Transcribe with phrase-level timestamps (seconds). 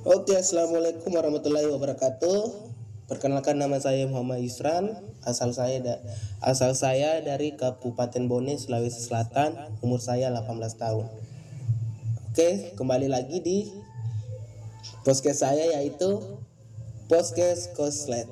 [0.00, 2.72] Oke, assalamualaikum warahmatullahi wabarakatuh.
[3.04, 4.96] Perkenalkan nama saya Muhammad Yusran,
[5.28, 6.00] asal saya da
[6.40, 11.04] asal saya dari Kabupaten Bone, Sulawesi Selatan, umur saya 18 tahun.
[12.32, 13.68] Oke, kembali lagi di
[15.04, 16.40] podcast saya yaitu
[17.04, 18.24] podcast Koslet.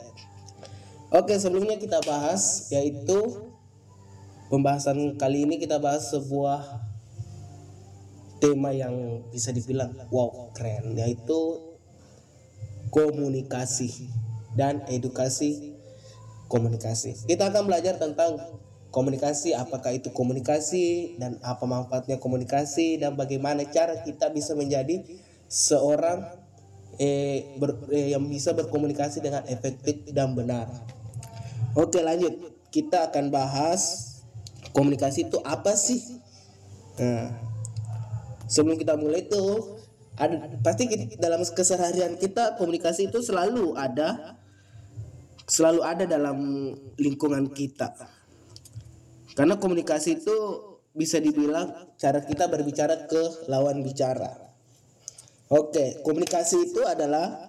[1.13, 3.45] Oke, sebelumnya kita bahas yaitu
[4.49, 6.88] pembahasan kali ini kita bahas sebuah
[8.39, 11.69] tema yang bisa dibilang wow keren yaitu
[12.89, 14.09] komunikasi
[14.57, 15.77] dan edukasi
[16.49, 17.29] komunikasi.
[17.29, 18.41] Kita akan belajar tentang
[18.89, 25.05] komunikasi, apakah itu komunikasi dan apa manfaatnya komunikasi dan bagaimana cara kita bisa menjadi
[25.47, 26.25] seorang
[26.97, 30.67] eh, ber, eh, yang bisa berkomunikasi dengan efektif dan benar.
[31.77, 32.33] Oke lanjut,
[32.73, 34.09] kita akan bahas
[34.73, 36.19] komunikasi itu apa sih?
[36.99, 37.48] Nah,
[38.49, 39.79] sebelum kita mulai tuh
[40.19, 44.35] ada pasti kita, dalam keseharian kita komunikasi itu selalu ada
[45.47, 46.39] selalu ada dalam
[46.99, 47.95] lingkungan kita.
[49.39, 50.37] Karena komunikasi itu
[50.91, 54.51] bisa dibilang cara kita berbicara ke lawan bicara.
[55.49, 57.47] Oke komunikasi itu adalah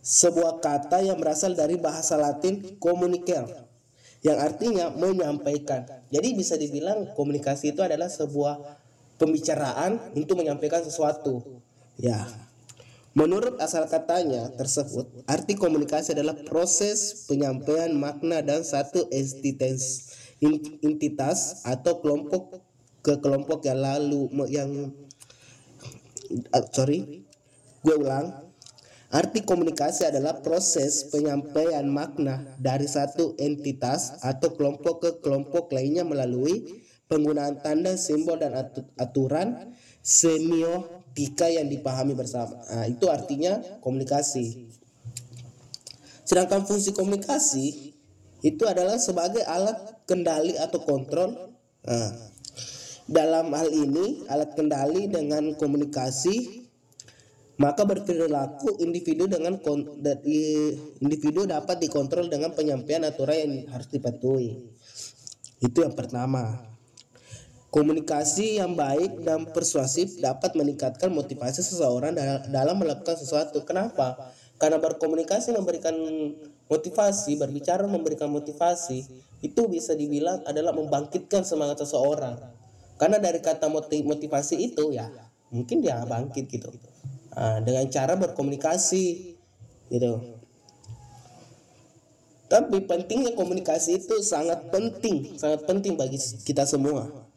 [0.00, 3.68] sebuah kata yang berasal dari bahasa Latin communicare
[4.24, 5.84] yang artinya menyampaikan.
[6.08, 8.80] Jadi bisa dibilang komunikasi itu adalah sebuah
[9.20, 11.60] pembicaraan untuk menyampaikan sesuatu.
[12.00, 12.24] Ya.
[13.12, 20.08] Menurut asal katanya tersebut, arti komunikasi adalah proses penyampaian makna dan satu entitas
[20.80, 22.64] entitas atau kelompok
[23.04, 24.94] ke kelompok yang lalu yang
[26.72, 27.24] sorry
[27.84, 28.48] gue ulang
[29.10, 36.80] arti komunikasi adalah proses penyampaian makna dari satu entitas atau kelompok ke kelompok lainnya melalui
[37.10, 38.54] penggunaan tanda, simbol dan
[38.94, 42.62] aturan semiotika yang dipahami bersama.
[42.70, 44.70] Nah, itu artinya komunikasi.
[46.22, 47.98] Sedangkan fungsi komunikasi
[48.46, 51.50] itu adalah sebagai alat kendali atau kontrol.
[51.82, 52.14] Nah,
[53.10, 56.62] dalam hal ini alat kendali dengan komunikasi
[57.60, 59.60] maka berperilaku individu dengan
[60.96, 64.64] individu dapat dikontrol dengan penyampaian aturan yang harus dipatuhi.
[65.60, 66.69] Itu yang pertama.
[67.70, 72.10] Komunikasi yang baik dan persuasif dapat meningkatkan motivasi seseorang
[72.50, 73.62] dalam melakukan sesuatu.
[73.62, 74.34] Kenapa?
[74.58, 75.94] Karena berkomunikasi memberikan
[76.66, 79.06] motivasi, berbicara memberikan motivasi,
[79.38, 82.42] itu bisa dibilang adalah membangkitkan semangat seseorang.
[82.98, 85.06] Karena dari kata motivasi itu ya
[85.54, 86.74] mungkin dia bangkit gitu.
[87.38, 89.04] Nah, dengan cara berkomunikasi
[89.94, 90.42] gitu.
[92.50, 97.29] Tapi pentingnya komunikasi itu sangat penting, sangat penting bagi kita semua.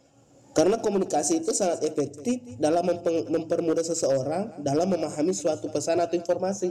[0.53, 2.85] Karena komunikasi itu sangat efektif dalam
[3.33, 6.69] mempermudah seseorang dalam memahami suatu pesan atau informasi.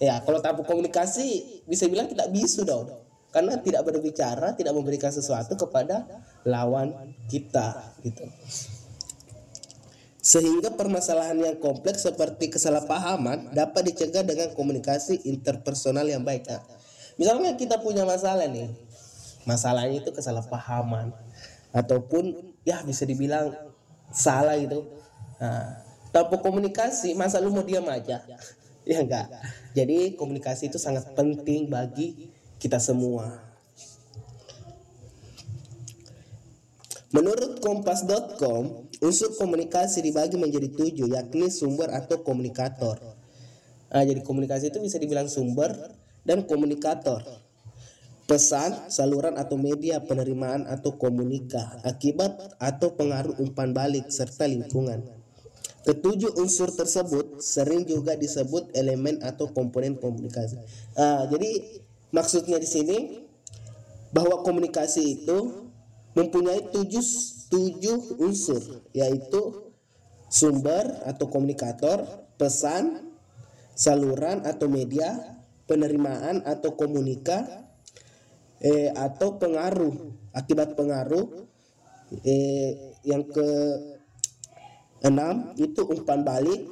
[0.00, 2.88] Ya, kalau tanpa komunikasi bisa bilang tidak bisa dong.
[3.30, 6.02] Karena tidak berbicara, tidak memberikan sesuatu kepada
[6.42, 6.96] lawan
[7.28, 8.24] kita gitu.
[10.20, 16.48] Sehingga permasalahan yang kompleks seperti kesalahpahaman dapat dicegah dengan komunikasi interpersonal yang baik.
[16.48, 16.64] Nah,
[17.20, 18.72] misalnya kita punya masalah nih.
[19.44, 21.12] Masalahnya itu kesalahpahaman
[21.70, 23.54] ataupun ya bisa dibilang
[24.10, 24.86] salah gitu.
[25.38, 28.22] Nah, tanpa komunikasi masa lu mau diam aja?
[28.82, 29.30] Ya enggak.
[29.72, 33.50] Jadi komunikasi itu sangat penting bagi kita semua.
[37.10, 43.02] Menurut kompas.com, unsur komunikasi dibagi menjadi tujuh, yakni sumber atau komunikator.
[43.90, 45.74] Nah, jadi komunikasi itu bisa dibilang sumber
[46.22, 47.49] dan komunikator
[48.30, 55.02] pesan, saluran atau media penerimaan atau komunika, akibat atau pengaruh umpan balik serta lingkungan.
[55.82, 60.62] Ketujuh unsur tersebut sering juga disebut elemen atau komponen komunikasi.
[60.94, 61.82] Uh, jadi
[62.14, 62.98] maksudnya di sini
[64.14, 65.66] bahwa komunikasi itu
[66.14, 67.02] mempunyai tujuh
[67.50, 69.74] tujuh unsur yaitu
[70.30, 72.06] sumber atau komunikator,
[72.38, 73.10] pesan,
[73.74, 75.18] saluran atau media,
[75.66, 77.66] penerimaan atau komunika,
[78.60, 81.48] eh, atau pengaruh akibat pengaruh
[82.22, 83.48] eh, yang ke
[85.00, 86.68] enam itu umpan balik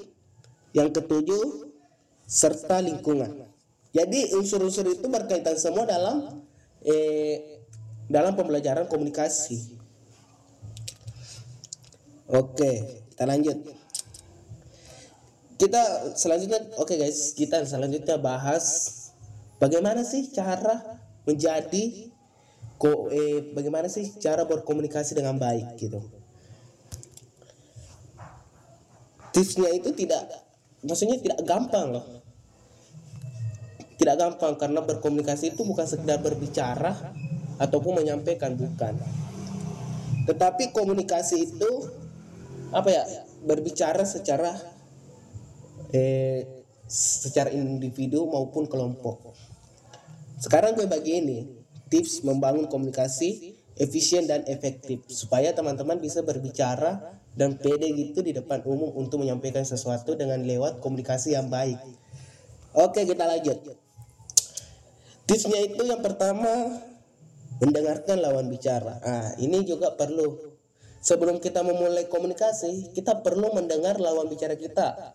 [0.77, 1.73] yang ketujuh
[2.29, 3.49] serta lingkungan.
[3.97, 6.45] Jadi unsur-unsur itu berkaitan semua dalam
[6.85, 7.65] eh,
[8.05, 9.81] dalam pembelajaran komunikasi.
[12.29, 13.59] Oke kita lanjut.
[15.59, 18.95] Kita selanjutnya oke okay guys kita selanjutnya bahas
[19.57, 22.09] bagaimana sih cara menjadi
[22.81, 26.01] ko eh, bagaimana sih cara berkomunikasi dengan baik gitu.
[29.35, 30.25] Tipsnya itu tidak
[30.81, 32.07] maksudnya tidak gampang loh.
[33.99, 36.95] Tidak gampang karena berkomunikasi itu bukan sekedar berbicara
[37.59, 38.95] ataupun menyampaikan bukan.
[40.25, 41.71] Tetapi komunikasi itu
[42.71, 43.03] apa ya
[43.43, 44.55] berbicara secara
[45.91, 46.47] eh,
[46.89, 49.48] secara individu maupun kelompok
[50.39, 51.39] sekarang gue bagi ini
[51.91, 58.63] tips membangun komunikasi efisien dan efektif supaya teman-teman bisa berbicara dan pede gitu di depan
[58.67, 61.79] umum untuk menyampaikan sesuatu dengan lewat komunikasi yang baik.
[62.75, 63.59] Oke, kita lanjut.
[65.29, 66.83] Tipsnya itu yang pertama
[67.63, 68.99] mendengarkan lawan bicara.
[69.03, 70.57] Ah, ini juga perlu.
[70.99, 75.15] Sebelum kita memulai komunikasi, kita perlu mendengar lawan bicara kita.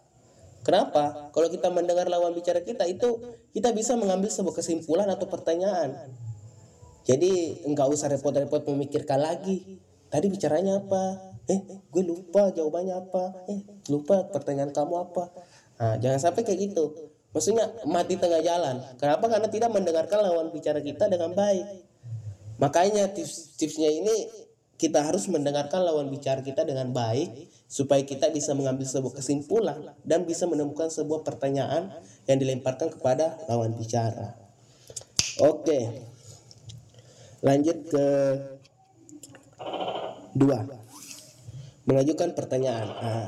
[0.64, 1.30] Kenapa?
[1.36, 3.20] Kalau kita mendengar lawan bicara kita itu
[3.52, 6.16] kita bisa mengambil sebuah kesimpulan atau pertanyaan.
[7.04, 9.84] Jadi enggak usah repot-repot memikirkan lagi.
[10.08, 11.36] Tadi bicaranya apa?
[11.52, 11.60] Eh,
[11.92, 13.44] gue lupa jawabannya apa.
[13.52, 13.60] Eh,
[13.92, 15.36] lupa pertanyaan kamu apa.
[15.84, 16.96] Nah, jangan sampai kayak gitu.
[17.36, 18.80] Maksudnya mati tengah jalan.
[18.96, 19.26] Kenapa?
[19.28, 21.66] Karena tidak mendengarkan lawan bicara kita dengan baik.
[22.62, 24.16] Makanya tips-tipsnya ini
[24.84, 30.28] kita harus mendengarkan lawan bicara kita dengan baik supaya kita bisa mengambil sebuah kesimpulan dan
[30.28, 31.88] bisa menemukan sebuah pertanyaan
[32.28, 34.36] yang dilemparkan kepada lawan bicara.
[35.40, 36.04] Oke.
[37.40, 38.06] Lanjut ke
[40.36, 40.68] dua.
[41.88, 42.88] Mengajukan pertanyaan.
[43.00, 43.28] Nah,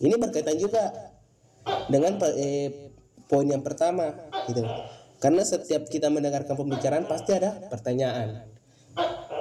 [0.00, 0.88] ini berkaitan juga
[1.92, 2.92] dengan eh,
[3.28, 4.12] poin yang pertama
[4.48, 4.64] gitu
[5.20, 8.53] karena setiap kita mendengarkan pembicaraan pasti ada pertanyaan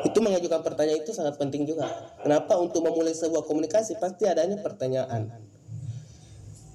[0.03, 1.87] itu mengajukan pertanyaan itu sangat penting juga
[2.19, 5.31] kenapa untuk memulai sebuah komunikasi pasti adanya pertanyaan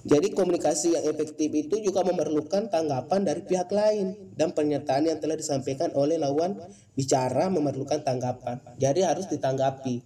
[0.09, 5.37] jadi komunikasi yang efektif itu juga memerlukan tanggapan dari pihak lain dan pernyataan yang telah
[5.37, 6.57] disampaikan oleh lawan
[6.97, 8.57] bicara memerlukan tanggapan.
[8.81, 10.01] Jadi harus ditanggapi.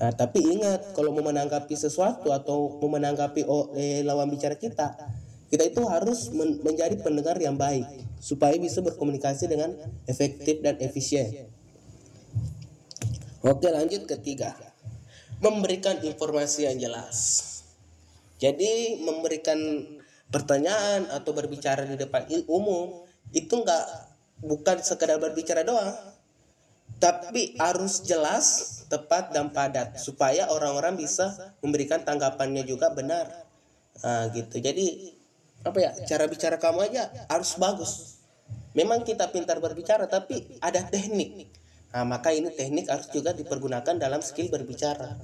[0.00, 4.96] Nah, tapi ingat kalau mau menanggapi sesuatu atau mau menanggapi oleh lawan bicara kita,
[5.52, 7.86] kita itu harus men menjadi pendengar yang baik
[8.18, 9.76] supaya bisa berkomunikasi dengan
[10.08, 11.52] efektif dan efisien.
[13.44, 14.56] Oke, lanjut ketiga.
[15.44, 17.44] Memberikan informasi yang jelas.
[18.40, 19.60] Jadi memberikan
[20.32, 23.04] pertanyaan atau berbicara di depan umum
[23.36, 23.84] itu enggak
[24.40, 25.92] bukan sekedar berbicara doang,
[26.96, 33.28] tapi harus jelas, tepat dan padat supaya orang-orang bisa memberikan tanggapannya juga benar.
[34.00, 34.56] Nah, gitu.
[34.56, 35.12] Jadi
[35.64, 38.20] apa ya cara bicara kamu aja harus bagus
[38.76, 41.48] memang kita pintar berbicara tapi ada teknik
[41.94, 45.14] nah maka ini teknik harus juga dipergunakan dalam skill berbicara.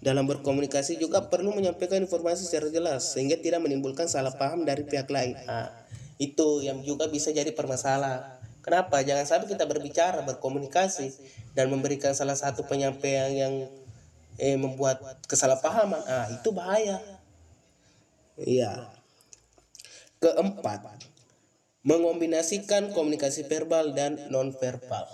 [0.00, 5.10] Dalam berkomunikasi juga perlu menyampaikan informasi secara jelas sehingga tidak menimbulkan salah paham dari pihak
[5.10, 5.36] lain.
[5.44, 5.68] Nah,
[6.16, 9.02] itu yang juga bisa jadi permasalahan kenapa?
[9.02, 11.12] Jangan sampai kita berbicara berkomunikasi
[11.56, 13.54] dan memberikan salah satu penyampaian yang
[14.36, 16.00] eh, membuat kesalahpahaman.
[16.06, 17.00] Ah itu bahaya.
[18.40, 18.88] Iya.
[20.20, 20.84] Keempat,
[21.80, 25.08] mengombinasikan komunikasi verbal dan non-verbal.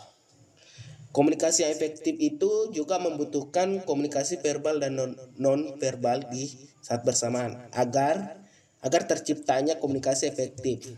[1.16, 6.44] Komunikasi yang efektif itu juga membutuhkan komunikasi verbal dan non-verbal di
[6.84, 8.36] saat bersamaan agar
[8.84, 10.92] agar terciptanya komunikasi efektif.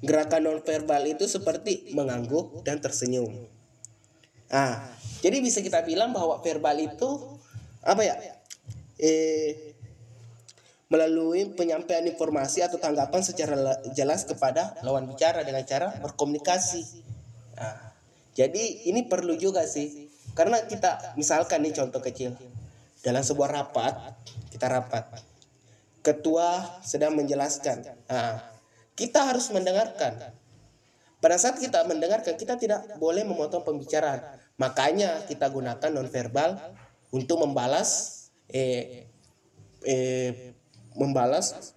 [0.00, 3.44] Gerakan non-verbal itu seperti mengangguk dan tersenyum.
[4.48, 4.80] Ah,
[5.20, 7.36] jadi bisa kita bilang bahwa verbal itu
[7.84, 8.16] apa ya?
[8.96, 9.76] Eh
[10.88, 17.04] melalui penyampaian informasi atau tanggapan secara jelas kepada lawan bicara dengan cara berkomunikasi.
[17.60, 17.83] Nah,
[18.34, 22.34] jadi ini perlu juga sih, karena kita misalkan nih contoh kecil.
[23.04, 23.94] Dalam sebuah rapat
[24.50, 25.06] kita rapat,
[26.02, 28.42] ketua sedang menjelaskan, nah,
[28.98, 30.34] kita harus mendengarkan.
[31.22, 34.20] Pada saat kita mendengarkan, kita tidak boleh memotong pembicaraan.
[34.60, 36.58] Makanya kita gunakan nonverbal
[37.14, 38.10] untuk membalas
[38.50, 39.08] eh,
[39.86, 40.52] eh,
[40.94, 41.74] membalas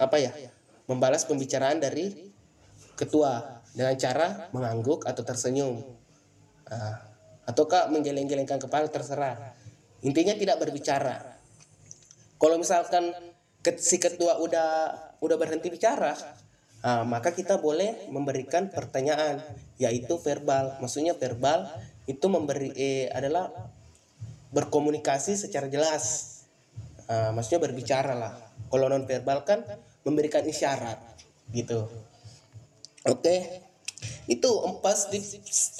[0.00, 0.32] apa ya?
[0.88, 2.32] Membalas pembicaraan dari
[2.96, 5.78] ketua dengan cara mengangguk atau tersenyum.
[6.66, 6.98] Nah,
[7.46, 9.54] ataukah menggeleng-gelengkan kepala terserah.
[10.02, 11.38] Intinya tidak berbicara.
[12.42, 13.14] Kalau misalkan
[13.78, 14.68] si ketua udah
[15.18, 16.14] udah berhenti bicara
[16.86, 19.38] nah, maka kita boleh memberikan pertanyaan
[19.78, 20.78] yaitu verbal.
[20.82, 21.70] Maksudnya verbal
[22.10, 23.50] itu memberi eh, adalah
[24.50, 26.34] berkomunikasi secara jelas.
[27.08, 28.36] Uh, maksudnya berbicara lah.
[28.68, 29.64] Kalau non verbal kan
[30.04, 31.00] memberikan isyarat
[31.56, 31.88] gitu.
[33.08, 33.22] Oke?
[33.22, 33.67] okay.
[34.28, 35.08] Itu empat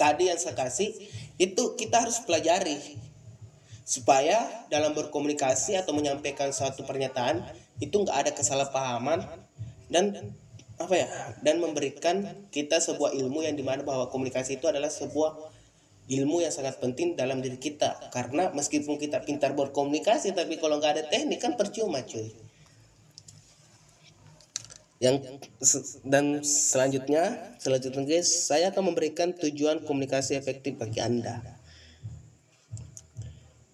[0.01, 0.91] tadi yang saya kasih
[1.37, 2.97] itu kita harus pelajari
[3.85, 7.45] supaya dalam berkomunikasi atau menyampaikan suatu pernyataan
[7.79, 9.25] itu nggak ada kesalahpahaman
[9.93, 10.33] dan
[10.81, 11.09] apa ya
[11.45, 15.37] dan memberikan kita sebuah ilmu yang di mana bahwa komunikasi itu adalah sebuah
[16.09, 18.09] ilmu yang sangat penting dalam diri kita.
[18.09, 22.48] Karena meskipun kita pintar berkomunikasi tapi kalau nggak ada teknik kan percuma cuy
[24.99, 25.23] yang
[26.03, 31.39] dan selanjutnya selanjutnya guys saya akan memberikan tujuan komunikasi efektif bagi anda.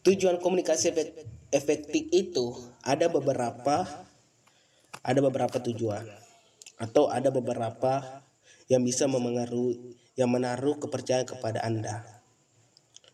[0.04, 0.92] Tujuan komunikasi
[1.48, 2.52] efektif itu
[2.84, 3.88] ada beberapa
[5.00, 6.04] ada beberapa tujuan
[6.76, 8.20] atau ada beberapa
[8.68, 12.04] yang bisa memengaruhi yang menaruh kepercayaan kepada anda.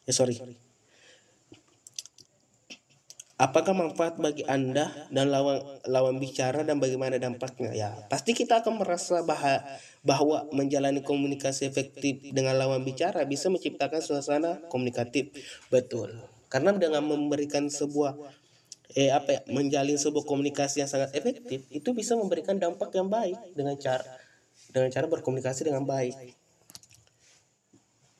[0.02, 0.43] Ya sorry
[3.41, 7.73] Apakah manfaat bagi Anda dan lawan lawan bicara dan bagaimana dampaknya?
[7.73, 9.65] Ya, pasti kita akan merasa bahwa,
[10.05, 15.33] bahwa menjalani komunikasi efektif dengan lawan bicara bisa menciptakan suasana komunikatif.
[15.73, 16.21] Betul.
[16.53, 18.13] Karena dengan memberikan sebuah
[18.93, 23.41] eh apa ya, menjalin sebuah komunikasi yang sangat efektif, itu bisa memberikan dampak yang baik
[23.57, 24.05] dengan cara
[24.69, 26.37] dengan cara berkomunikasi dengan baik.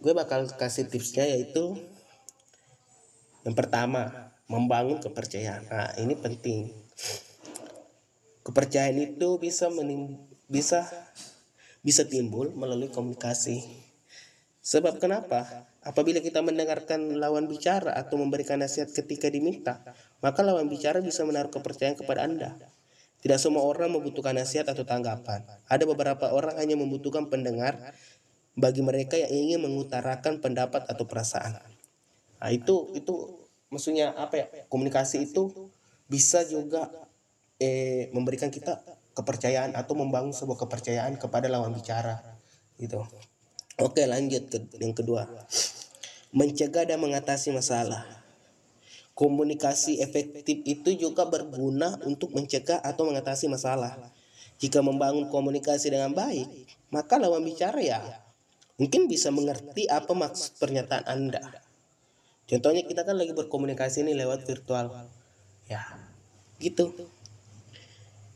[0.01, 1.77] Gue bakal kasih tipsnya yaitu
[3.45, 5.71] yang pertama, membangun kepercayaan.
[5.71, 6.75] Nah, ini penting.
[8.43, 10.19] Kepercayaan itu bisa menim
[10.51, 10.91] bisa
[11.87, 13.63] bisa timbul melalui komunikasi.
[14.61, 15.71] Sebab kenapa?
[15.81, 19.81] Apabila kita mendengarkan lawan bicara atau memberikan nasihat ketika diminta,
[20.21, 22.53] maka lawan bicara bisa menaruh kepercayaan kepada Anda.
[23.25, 25.41] Tidak semua orang membutuhkan nasihat atau tanggapan.
[25.71, 27.81] Ada beberapa orang hanya membutuhkan pendengar
[28.53, 31.57] bagi mereka yang ingin mengutarakan pendapat atau perasaan.
[32.41, 33.40] Nah, itu itu
[33.71, 35.71] maksudnya apa ya komunikasi itu
[36.11, 36.91] bisa juga
[37.63, 38.83] eh, memberikan kita
[39.15, 42.19] kepercayaan atau membangun sebuah kepercayaan kepada lawan bicara
[42.77, 43.07] gitu.
[43.81, 45.25] Oke lanjut ke yang kedua.
[46.31, 48.07] Mencegah dan mengatasi masalah.
[49.15, 53.99] Komunikasi efektif itu juga berguna untuk mencegah atau mengatasi masalah.
[54.61, 56.49] Jika membangun komunikasi dengan baik
[56.91, 58.03] maka lawan bicara ya
[58.77, 61.41] mungkin bisa mengerti apa maksud pernyataan anda
[62.51, 64.91] Contohnya kita kan lagi berkomunikasi nih lewat virtual.
[65.71, 65.87] Ya,
[66.59, 66.91] gitu.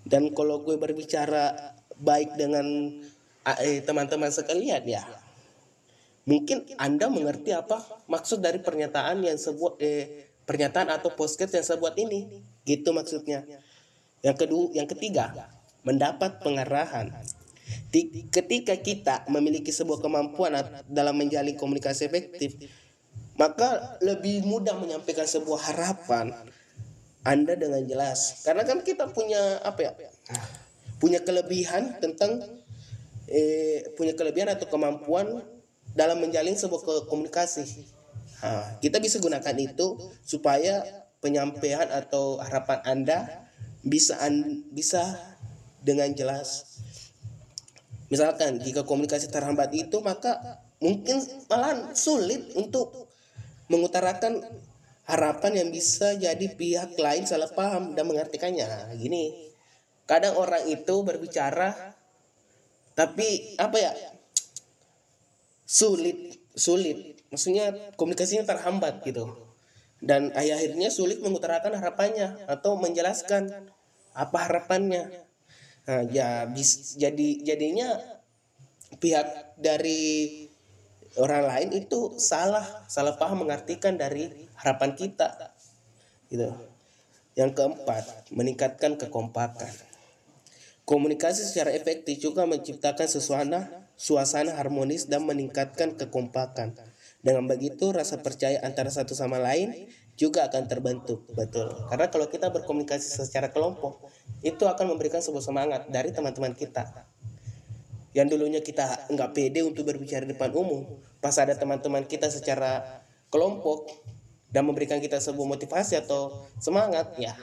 [0.07, 2.63] Dan kalau gue berbicara baik dengan
[3.59, 5.03] eh, teman-teman sekalian ya,
[6.31, 11.83] mungkin Anda mengerti apa maksud dari pernyataan yang sebuah eh, pernyataan atau podcast yang saya
[11.83, 12.39] buat ini.
[12.63, 13.43] Gitu maksudnya.
[14.23, 15.51] Yang kedua, yang ketiga,
[15.83, 17.11] mendapat pengarahan.
[18.31, 20.55] Ketika kita memiliki sebuah kemampuan
[20.87, 22.57] dalam menjalin komunikasi efektif,
[23.35, 26.31] maka lebih mudah menyampaikan sebuah harapan
[27.27, 28.45] Anda dengan jelas.
[28.47, 29.93] Karena kan kita punya apa ya?
[31.03, 32.43] Punya kelebihan tentang
[33.27, 35.43] eh, punya kelebihan atau kemampuan
[35.95, 37.65] dalam menjalin sebuah komunikasi.
[38.45, 40.85] Nah, kita bisa gunakan itu supaya
[41.25, 43.19] penyampaian atau harapan Anda
[43.81, 45.17] bisa an, bisa
[45.81, 46.77] dengan jelas.
[48.13, 53.09] Misalkan jika komunikasi terhambat itu maka mungkin malah sulit untuk
[53.69, 54.45] mengutarakan
[55.05, 58.65] harapan yang bisa jadi pihak lain salah paham dan mengartikannya.
[58.65, 59.53] Nah, gini,
[60.09, 61.95] kadang orang itu berbicara
[62.95, 63.93] tapi apa ya?
[65.65, 67.19] Sulit sulit.
[67.35, 69.27] Maksudnya komunikasinya terhambat gitu.
[69.99, 73.51] Dan akhirnya sulit mengutarakan harapannya atau menjelaskan
[74.15, 75.11] apa harapannya.
[75.85, 77.99] Nah, ya bis, jadi jadinya
[79.03, 80.47] pihak dari
[81.19, 85.55] orang lain itu salah salah paham mengartikan dari harapan kita
[86.31, 86.51] gitu.
[87.35, 89.71] Yang keempat meningkatkan kekompakan.
[90.85, 96.77] Komunikasi secara efektif juga menciptakan suasana suasana harmonis dan meningkatkan kekompakan.
[97.25, 101.73] Dengan begitu rasa percaya antara satu sama lain juga akan terbentuk betul.
[101.91, 104.07] Karena kalau kita berkomunikasi secara kelompok
[104.45, 107.14] itu akan memberikan sebuah semangat dari teman-teman kita
[108.15, 110.87] yang dulunya kita nggak pede untuk berbicara di depan umum
[111.19, 113.91] pas ada teman-teman kita secara kelompok
[114.55, 117.35] dan memberikan kita sebuah motivasi atau semangat ya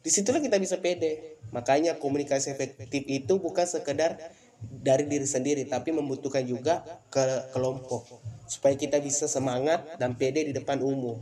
[0.00, 4.16] di situlah kita bisa pede makanya komunikasi efektif itu bukan sekedar
[4.64, 6.80] dari diri sendiri tapi membutuhkan juga
[7.12, 8.08] ke kelompok
[8.48, 11.20] supaya kita bisa semangat dan pede di depan umum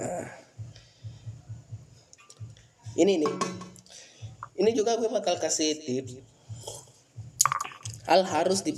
[0.00, 0.28] nah.
[2.96, 3.34] ini nih
[4.58, 6.27] ini juga gue bakal kasih tips
[8.08, 8.72] hal harus di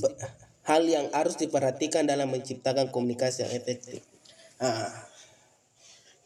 [0.66, 4.02] hal yang harus diperhatikan dalam menciptakan komunikasi yang efektif.
[4.58, 4.90] Nah,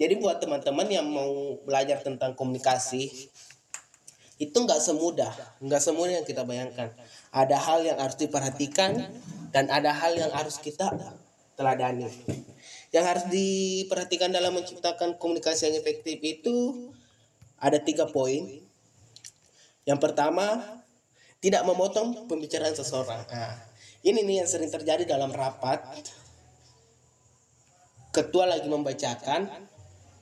[0.00, 3.30] jadi buat teman-teman yang mau belajar tentang komunikasi
[4.42, 5.30] itu nggak semudah,
[5.62, 6.90] nggak semudah yang kita bayangkan.
[7.30, 8.98] Ada hal yang harus diperhatikan
[9.54, 10.90] dan ada hal yang harus kita
[11.54, 12.10] teladani.
[12.90, 16.90] Yang harus diperhatikan dalam menciptakan komunikasi yang efektif itu
[17.58, 18.66] ada tiga poin.
[19.86, 20.83] Yang pertama,
[21.44, 23.20] tidak memotong pembicaraan seseorang.
[23.28, 23.52] Nah,
[24.00, 25.84] ini nih yang sering terjadi dalam rapat.
[28.16, 29.52] Ketua lagi membacakan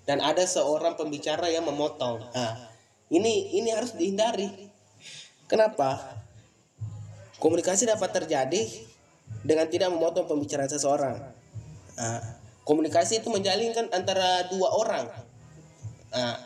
[0.02, 2.19] dan ada seorang pembicara yang memotong.
[2.35, 2.73] Nah,
[3.12, 4.49] ini ini harus dihindari
[5.45, 6.17] kenapa
[7.37, 8.64] komunikasi dapat terjadi
[9.45, 11.21] dengan tidak memotong pembicaraan seseorang
[12.00, 12.21] nah,
[12.64, 15.05] komunikasi itu menjalinkan antara dua orang
[16.09, 16.41] nah,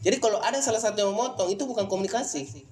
[0.00, 2.64] jadi kalau ada salah satu yang memotong itu bukan komunikasi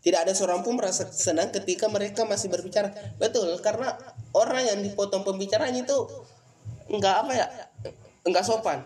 [0.00, 2.88] tidak ada seorang pun merasa senang ketika mereka masih berbicara.
[3.20, 3.92] Betul karena
[4.32, 5.98] orang yang dipotong pembicaranya itu
[6.88, 7.46] enggak apa ya
[8.24, 8.80] enggak sopan.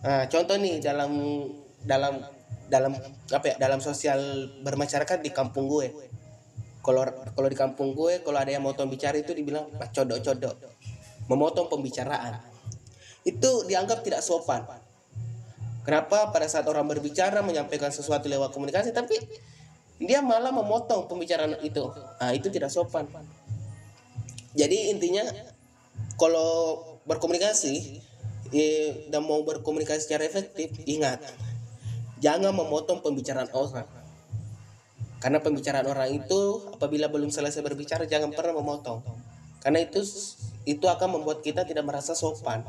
[0.00, 1.12] Nah, contoh nih dalam
[1.84, 2.24] dalam
[2.72, 2.92] dalam
[3.28, 5.92] apa ya dalam sosial bermasyarakat di kampung gue.
[6.80, 7.04] Kalau
[7.36, 10.56] kalau di kampung gue kalau ada yang motong bicara itu dibilang codok codok
[11.28, 12.40] memotong pembicaraan.
[13.28, 14.85] Itu dianggap tidak sopan
[15.86, 19.14] kenapa pada saat orang berbicara menyampaikan sesuatu lewat komunikasi tapi
[19.96, 21.88] dia malah memotong pembicaraan itu.
[22.20, 23.08] Nah itu tidak sopan.
[24.52, 25.24] Jadi intinya
[26.20, 28.02] kalau berkomunikasi
[28.52, 31.22] eh, dan mau berkomunikasi secara efektif ingat
[32.20, 33.88] jangan memotong pembicaraan orang.
[35.16, 39.00] Karena pembicaraan orang itu apabila belum selesai berbicara jangan pernah memotong.
[39.64, 40.04] Karena itu
[40.68, 42.60] itu akan membuat kita tidak merasa sopan.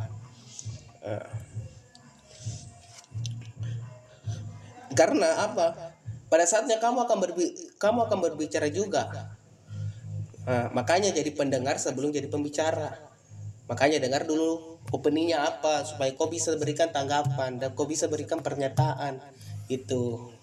[1.04, 1.47] Uh.
[4.98, 5.94] Karena apa?
[6.27, 7.46] Pada saatnya kamu akan berbi
[7.77, 9.32] kamu akan berbicara juga.
[10.50, 12.98] Nah, makanya jadi pendengar sebelum jadi pembicara.
[13.70, 19.22] Makanya dengar dulu openingnya apa supaya kau bisa berikan tanggapan dan kau bisa berikan pernyataan.
[19.70, 20.34] Itu.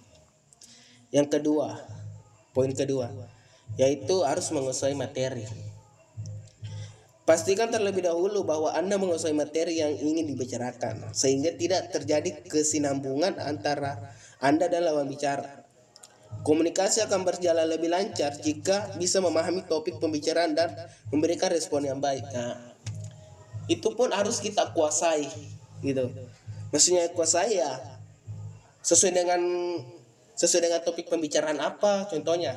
[1.10, 1.82] Yang kedua
[2.54, 3.10] poin kedua
[3.74, 5.42] yaitu harus menguasai materi.
[7.24, 14.12] Pastikan terlebih dahulu bahwa Anda menguasai materi yang ingin dibicarakan sehingga tidak terjadi kesinambungan antara
[14.42, 15.66] Anda dan lawan bicara.
[16.42, 20.74] Komunikasi akan berjalan lebih lancar jika bisa memahami topik pembicaraan dan
[21.14, 22.26] memberikan respon yang baik.
[22.34, 22.74] Nah,
[23.70, 25.30] itu pun harus kita kuasai,
[25.80, 26.10] gitu.
[26.74, 27.94] Maksudnya kuasai ya
[28.84, 29.40] sesuai dengan
[30.36, 32.52] sesuai dengan topik pembicaraan apa contohnya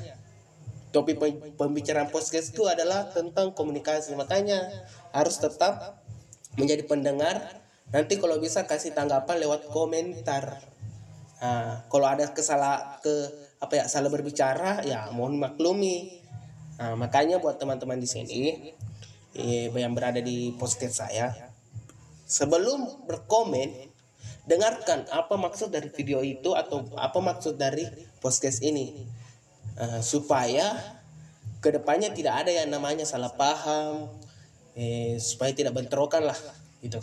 [0.92, 1.24] topik
[1.56, 4.60] pembicaraan podcast itu adalah tentang komunikasi makanya
[5.16, 6.04] harus tetap
[6.60, 7.64] menjadi pendengar
[7.96, 10.60] nanti kalau bisa kasih tanggapan lewat komentar
[11.42, 13.14] nah, kalau ada kesalah ke
[13.58, 16.22] apa ya salah berbicara ya mohon maklumi.
[16.78, 18.40] Nah, makanya buat teman-teman di sini
[19.34, 21.34] eh, yang berada di podcast saya
[22.28, 23.90] sebelum berkomen
[24.46, 27.88] dengarkan apa maksud dari video itu atau apa maksud dari
[28.22, 29.08] podcast ini.
[29.78, 30.74] Uh, supaya
[31.62, 34.10] ke depannya tidak ada yang namanya salah paham
[34.74, 36.40] eh, supaya tidak bentrokan lah
[36.82, 37.02] gitu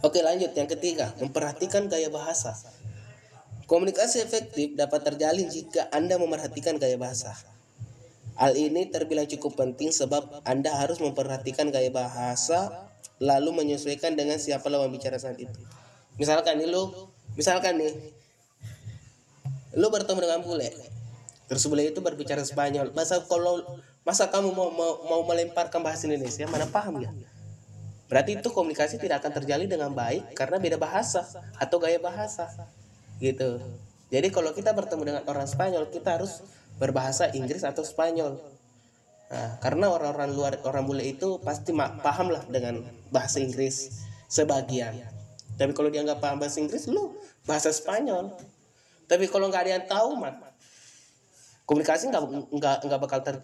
[0.00, 2.56] oke lanjut yang ketiga memperhatikan gaya bahasa
[3.70, 7.38] Komunikasi efektif dapat terjalin jika Anda memerhatikan gaya bahasa.
[8.34, 12.90] Hal ini terbilang cukup penting sebab Anda harus memperhatikan gaya bahasa
[13.22, 15.54] lalu menyesuaikan dengan siapa lawan bicara saat itu.
[16.18, 16.90] Misalkan nih lu,
[17.38, 17.94] misalkan nih,
[19.78, 20.74] lu bertemu dengan bule,
[21.46, 22.90] terus bule itu berbicara Spanyol.
[22.90, 23.62] Masa kalau
[24.02, 27.14] masa kamu mau mau, mau melemparkan bahasa Indonesia, mana paham ya?
[28.10, 31.22] Berarti itu komunikasi tidak akan terjalin dengan baik karena beda bahasa
[31.54, 32.50] atau gaya bahasa.
[33.22, 33.62] gitu.
[34.10, 36.42] Jadi kalau kita bertemu dengan orang Spanyol kita harus
[36.80, 38.40] berbahasa Inggris atau Spanyol.
[39.30, 42.82] Nah, karena orang-orang luar orang bule itu pasti paham lah dengan
[43.14, 44.98] bahasa Inggris sebagian.
[45.54, 47.14] Tapi kalau dia nggak paham bahasa Inggris lu
[47.46, 48.34] bahasa Spanyol.
[49.06, 50.34] Tapi kalau nggak ada yang tahu mah
[51.62, 53.36] komunikasi nggak nggak nggak bakal ter,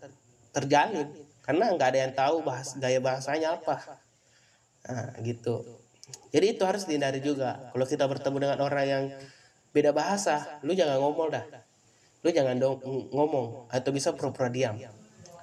[0.50, 1.06] terjalin.
[1.44, 4.05] Karena nggak ada yang tahu bahas gaya bahasanya apa
[4.86, 5.62] nah, gitu.
[6.30, 7.70] Jadi itu harus dihindari juga.
[7.74, 9.04] Kalau kita bertemu dengan orang yang
[9.74, 11.44] beda bahasa lu jangan ngomong dah.
[12.24, 12.80] Lu jangan dong
[13.12, 14.78] ngomong atau bisa pura-pura diam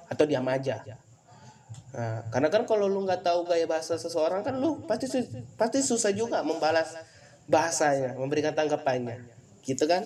[0.08, 0.82] atau diam aja.
[1.94, 5.06] Nah, karena kan kalau lu nggak tahu gaya bahasa seseorang kan lu pasti
[5.54, 6.98] pasti susah juga membalas
[7.46, 9.22] bahasanya memberikan tanggapannya.
[9.62, 10.04] Gitu kan?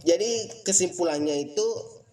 [0.00, 1.66] Jadi kesimpulannya itu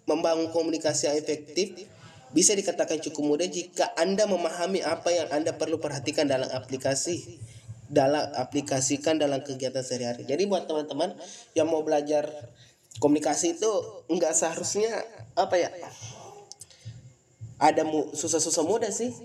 [0.07, 1.88] membangun komunikasi yang efektif
[2.36, 7.40] bisa dikatakan cukup mudah jika Anda memahami apa yang Anda perlu perhatikan dalam aplikasi
[7.88, 10.28] dalam aplikasikan dalam kegiatan sehari-hari.
[10.28, 11.16] Jadi buat teman-teman
[11.56, 12.28] yang mau belajar
[13.00, 13.72] komunikasi itu
[14.12, 14.92] enggak seharusnya
[15.40, 15.72] apa ya?
[17.58, 19.16] Ada susah-susah mudah sih.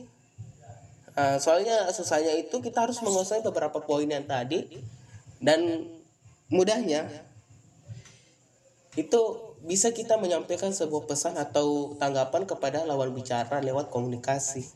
[1.12, 4.65] Uh, soalnya susahnya itu kita harus menguasai beberapa poin yang tadi
[5.45, 5.85] dan
[6.49, 7.05] mudahnya
[8.97, 14.66] itu bisa kita menyampaikan sebuah pesan atau tanggapan kepada lawan bicara lewat komunikasi.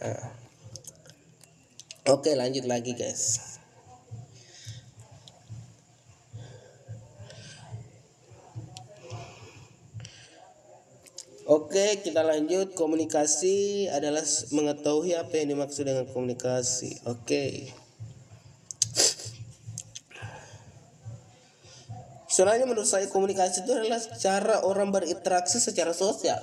[0.00, 0.30] Uh,
[2.08, 3.50] Oke lanjut lagi guys
[11.50, 12.78] Oke kita lanjut.
[12.78, 14.22] Komunikasi adalah
[14.54, 17.02] mengetahui apa yang dimaksud dengan komunikasi.
[17.10, 17.74] Oke.
[22.40, 26.40] Sebenarnya menurut saya komunikasi itu adalah cara orang berinteraksi secara sosial.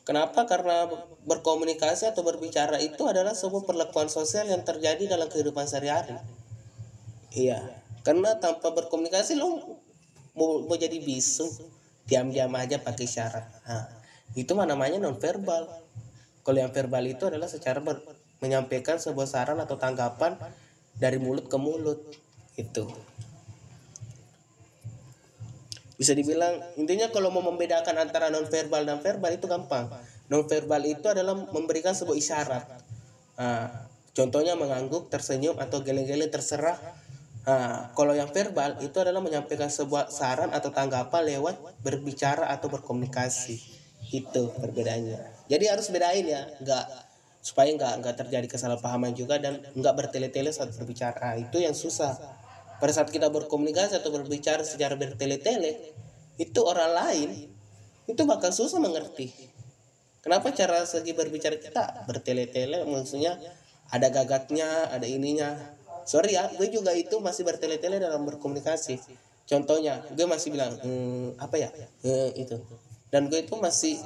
[0.00, 0.48] Kenapa?
[0.48, 0.88] Karena
[1.28, 6.16] berkomunikasi atau berbicara itu adalah sebuah perlakuan sosial yang terjadi dalam kehidupan sehari-hari.
[7.36, 7.68] Iya,
[8.00, 9.60] karena tanpa berkomunikasi lo
[10.32, 11.44] mau, mau jadi bisu,
[12.08, 13.44] diam-diam aja pakai syarat.
[13.68, 13.92] Nah,
[14.32, 15.68] itu namanya non verbal.
[16.40, 18.00] Kalau yang verbal itu adalah secara ber-
[18.40, 20.40] menyampaikan sebuah saran atau tanggapan
[20.96, 22.00] dari mulut ke mulut.
[22.56, 22.88] Itu.
[25.94, 29.86] Bisa dibilang intinya kalau mau membedakan antara non verbal dan verbal itu gampang.
[30.26, 32.64] Non verbal itu adalah memberikan sebuah isyarat.
[33.38, 36.78] Nah, contohnya mengangguk, tersenyum atau gele-gele terserah.
[37.44, 43.60] Nah, kalau yang verbal itu adalah menyampaikan sebuah saran atau tanggapan lewat berbicara atau berkomunikasi.
[44.10, 45.46] Itu perbedaannya.
[45.46, 46.84] Jadi harus bedain ya, nggak
[47.44, 51.36] supaya nggak nggak terjadi kesalahpahaman juga dan nggak bertele-tele saat berbicara.
[51.36, 52.16] Itu yang susah.
[52.80, 55.94] Pada saat kita berkomunikasi atau berbicara secara bertele-tele,
[56.36, 57.30] itu orang lain
[58.04, 59.30] itu bakal susah mengerti.
[60.20, 63.36] Kenapa cara segi berbicara kita bertele-tele maksudnya
[63.92, 65.54] ada gagaknya, ada ininya.
[66.04, 69.00] Sorry ya, gue juga itu masih bertele-tele dalam berkomunikasi.
[69.44, 71.68] Contohnya, gue masih bilang "Hmm, apa ya,
[72.04, 72.56] "Eh, itu.
[73.12, 74.00] Dan gue itu masih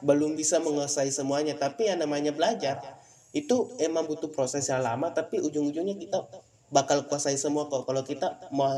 [0.00, 1.56] belum bisa menguasai semuanya.
[1.56, 2.80] Tapi yang namanya belajar
[3.36, 5.12] itu emang butuh proses yang lama.
[5.12, 6.24] Tapi ujung-ujungnya kita
[6.70, 7.84] bakal kuasai semua kok.
[7.84, 8.70] Kalau kita mau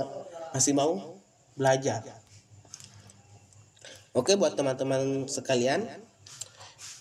[0.53, 1.21] masih mau
[1.57, 2.03] belajar.
[4.13, 5.89] Oke buat teman-teman sekalian,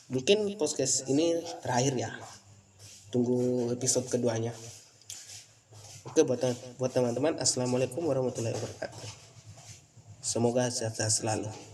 [0.08, 2.12] mungkin podcast ini terakhir ya.
[3.12, 4.56] Tunggu episode keduanya.
[6.08, 6.40] Oke buat
[6.80, 9.04] buat teman-teman, assalamualaikum warahmatullahi wabarakatuh.
[10.24, 11.71] Semoga sehat-sehat selalu.